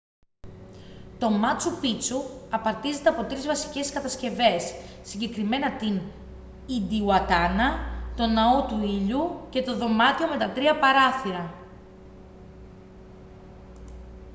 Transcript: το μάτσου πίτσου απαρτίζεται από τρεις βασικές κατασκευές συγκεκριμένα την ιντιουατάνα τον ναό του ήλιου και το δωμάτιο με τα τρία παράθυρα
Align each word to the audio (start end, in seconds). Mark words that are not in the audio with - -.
το 1.19 1.29
μάτσου 1.29 1.77
πίτσου 1.81 2.21
απαρτίζεται 2.49 3.09
από 3.09 3.23
τρεις 3.23 3.45
βασικές 3.45 3.91
κατασκευές 3.91 4.73
συγκεκριμένα 5.03 5.75
την 5.75 6.01
ιντιουατάνα 6.65 7.79
τον 8.15 8.33
ναό 8.33 8.65
του 8.67 8.79
ήλιου 8.83 9.41
και 9.49 9.61
το 9.61 9.77
δωμάτιο 9.77 10.27
με 10.27 10.37
τα 10.37 10.49
τρία 10.51 10.79
παράθυρα 10.79 11.53